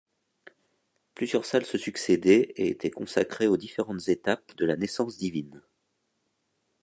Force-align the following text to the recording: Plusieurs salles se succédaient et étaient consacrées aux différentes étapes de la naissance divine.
Plusieurs 1.13 1.45
salles 1.45 1.67
se 1.67 1.77
succédaient 1.77 2.53
et 2.55 2.69
étaient 2.69 2.89
consacrées 2.89 3.45
aux 3.45 3.55
différentes 3.55 4.07
étapes 4.07 4.55
de 4.55 4.65
la 4.65 4.75
naissance 4.75 5.15
divine. 5.19 5.61